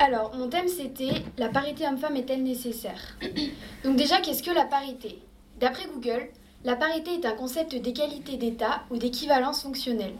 [0.00, 3.18] Alors, mon thème c'était la parité homme-femme est-elle nécessaire?
[3.82, 5.18] Donc déjà, qu'est-ce que la parité?
[5.58, 6.28] D'après Google,
[6.64, 10.14] la parité est un concept d'égalité d'état ou d'équivalence fonctionnelle.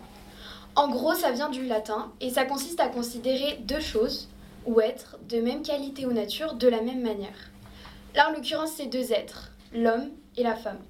[0.74, 4.28] En gros, ça vient du latin et ça consiste à considérer deux choses
[4.66, 7.50] ou êtres de même qualité ou nature de la même manière.
[8.16, 10.80] Là, en l'occurrence, c'est deux êtres, l'homme et la femme.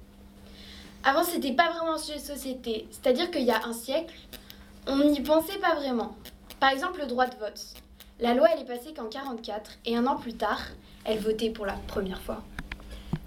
[1.03, 4.15] Avant, c'était pas vraiment un sujet de société, c'est-à-dire qu'il y a un siècle,
[4.87, 6.15] on n'y pensait pas vraiment.
[6.59, 7.61] Par exemple, le droit de vote.
[8.21, 10.59] La loi, elle est passée qu'en 44 et un an plus tard,
[11.05, 12.43] elle votait pour la première fois.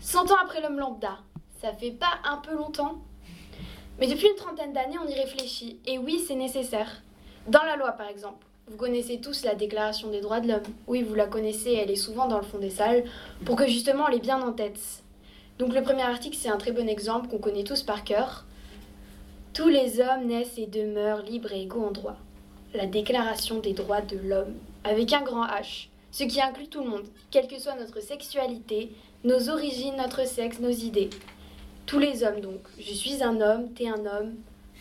[0.01, 1.19] 100 ans après l'homme lambda,
[1.63, 2.99] ça fait pas un peu longtemps
[3.99, 5.79] Mais depuis une trentaine d'années, on y réfléchit.
[5.87, 7.01] Et oui, c'est nécessaire.
[7.49, 8.45] Dans la loi, par exemple.
[8.69, 10.63] Vous connaissez tous la Déclaration des droits de l'homme.
[10.87, 13.05] Oui, vous la connaissez, elle est souvent dans le fond des salles,
[13.47, 14.79] pour que justement elle ait bien en tête.
[15.59, 18.45] Donc le premier article, c'est un très bon exemple qu'on connaît tous par cœur.
[19.55, 22.17] Tous les hommes naissent et demeurent libres et égaux en droit.
[22.75, 26.89] La Déclaration des droits de l'homme, avec un grand H, ce qui inclut tout le
[26.89, 28.91] monde, quelle que soit notre sexualité,
[29.25, 31.11] nos origines, notre sexe, nos idées.
[31.85, 32.61] Tous les hommes donc.
[32.79, 34.37] Je suis un homme, t'es un homme,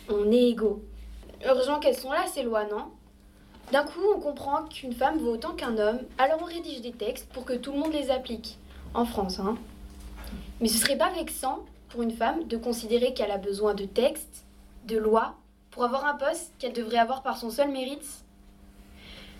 [0.08, 0.82] on est égaux.
[1.44, 2.86] Heureusement qu'elles sont là, ces lois, non?
[3.72, 7.28] D'un coup, on comprend qu'une femme vaut autant qu'un homme, alors on rédige des textes
[7.34, 8.56] pour que tout le monde les applique.
[8.94, 9.58] En France, hein.
[10.62, 11.58] Mais ce serait pas vexant
[11.90, 14.44] pour une femme de considérer qu'elle a besoin de textes,
[14.86, 15.34] de lois,
[15.72, 18.06] pour avoir un poste qu'elle devrait avoir par son seul mérite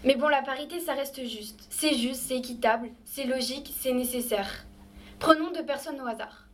[0.02, 1.61] Mais bon, la parité, ça reste juste.
[1.70, 4.64] C'est juste, c'est équitable, c'est logique, c'est nécessaire.
[5.20, 6.48] Prenons deux personnes au hasard.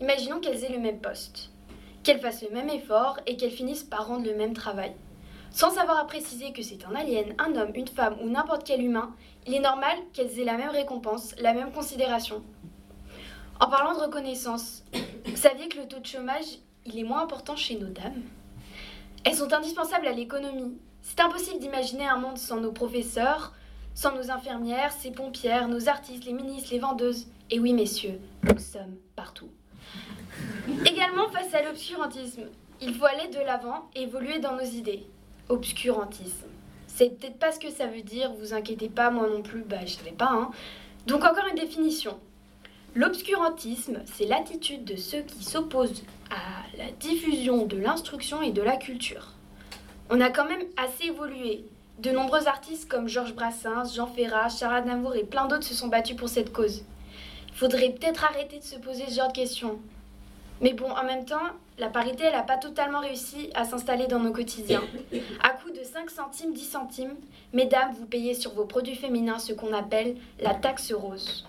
[0.00, 1.50] Imaginons qu'elles aient le même poste,
[2.04, 4.92] qu'elles fassent le même effort et qu'elles finissent par rendre le même travail.
[5.50, 8.82] Sans avoir à préciser que c'est un alien, un homme, une femme ou n'importe quel
[8.82, 9.14] humain,
[9.46, 12.42] il est normal qu'elles aient la même récompense, la même considération.
[13.58, 14.84] En parlant de reconnaissance,
[15.24, 18.22] vous saviez que le taux de chômage, il est moins important chez nos dames?
[19.24, 20.76] Elles sont indispensables à l'économie.
[21.00, 23.54] C'est impossible d'imaginer un monde sans nos professeurs,
[23.94, 27.26] sans nos infirmières, ces pompières, nos artistes, les ministres, les vendeuses.
[27.50, 29.48] Et oui, messieurs, nous sommes partout.
[30.84, 32.44] Également face à l'obscurantisme,
[32.80, 35.06] il faut aller de l'avant évoluer dans nos idées.
[35.48, 36.46] Obscurantisme.
[36.86, 39.84] C'est peut-être pas ce que ça veut dire, vous inquiétez pas, moi non plus, bah
[39.84, 40.30] je savais pas.
[40.30, 40.50] Hein.
[41.06, 42.18] Donc encore une définition.
[42.96, 48.76] L'obscurantisme, c'est l'attitude de ceux qui s'opposent à la diffusion de l'instruction et de la
[48.76, 49.32] culture.
[50.10, 51.64] On a quand même assez évolué.
[51.98, 55.88] De nombreux artistes comme Georges Brassens, Jean Ferrat, Charles Aznavour et plein d'autres se sont
[55.88, 56.84] battus pour cette cause.
[57.48, 59.80] Il faudrait peut-être arrêter de se poser ce genre de questions.
[60.60, 64.20] Mais bon, en même temps, la parité, elle n'a pas totalement réussi à s'installer dans
[64.20, 64.82] nos quotidiens.
[65.42, 67.16] À coût de 5 centimes, 10 centimes,
[67.52, 71.44] mesdames, vous payez sur vos produits féminins ce qu'on appelle la taxe rose.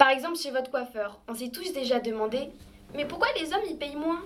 [0.00, 2.48] Par exemple, chez votre coiffeur, on s'est tous déjà demandé
[2.94, 4.22] Mais pourquoi les hommes, ils payent moins?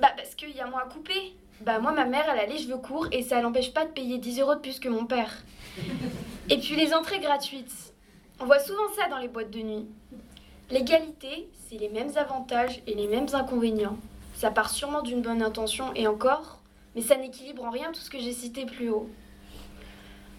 [0.00, 1.34] Bah, parce qu'il y a moins à couper.
[1.60, 4.16] Bah, moi, ma mère, elle a les cheveux courts et ça l'empêche pas de payer
[4.16, 5.44] 10 euros de plus que mon père.
[6.48, 7.92] Et puis les entrées gratuites.
[8.40, 9.86] On voit souvent ça dans les boîtes de nuit.
[10.70, 13.98] L'égalité, c'est les mêmes avantages et les mêmes inconvénients.
[14.36, 16.60] Ça part sûrement d'une bonne intention et encore,
[16.94, 19.10] mais ça n'équilibre en rien tout ce que j'ai cité plus haut.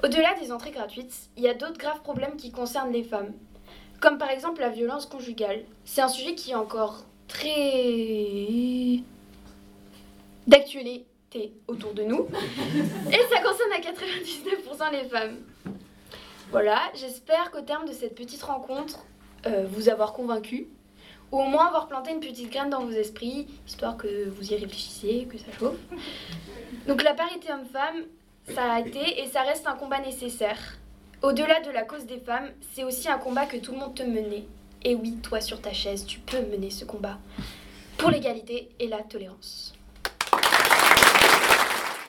[0.03, 3.33] Au-delà des entrées gratuites, il y a d'autres graves problèmes qui concernent les femmes,
[3.99, 5.63] comme par exemple la violence conjugale.
[5.85, 9.03] C'est un sujet qui est encore très
[10.47, 12.27] d'actualité autour de nous,
[13.11, 15.37] et ça concerne à 99% les femmes.
[16.51, 19.05] Voilà, j'espère qu'au terme de cette petite rencontre,
[19.45, 20.69] euh, vous avoir convaincu,
[21.31, 24.55] ou au moins avoir planté une petite graine dans vos esprits, histoire que vous y
[24.55, 25.75] réfléchissiez, que ça chauffe.
[26.87, 28.05] Donc la parité homme-femme,
[28.55, 30.77] ça a été et ça reste un combat nécessaire.
[31.23, 34.03] Au-delà de la cause des femmes, c'est aussi un combat que tout le monde te
[34.03, 34.43] menait.
[34.83, 37.17] Et oui, toi sur ta chaise, tu peux mener ce combat
[37.97, 39.73] pour l'égalité et la tolérance.